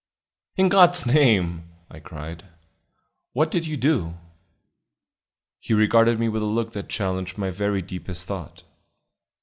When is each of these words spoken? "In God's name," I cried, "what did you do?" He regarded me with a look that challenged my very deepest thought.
"In 0.57 0.67
God's 0.69 1.05
name," 1.05 1.65
I 1.91 1.99
cried, 1.99 2.43
"what 3.33 3.51
did 3.51 3.67
you 3.67 3.77
do?" 3.77 4.15
He 5.59 5.75
regarded 5.75 6.19
me 6.19 6.27
with 6.27 6.41
a 6.41 6.45
look 6.45 6.71
that 6.73 6.89
challenged 6.89 7.37
my 7.37 7.51
very 7.51 7.83
deepest 7.83 8.25
thought. 8.25 8.63